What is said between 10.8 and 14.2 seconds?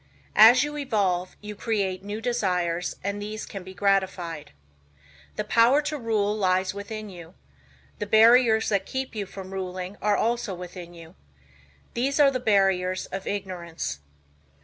you. These are the barriers of ignorance.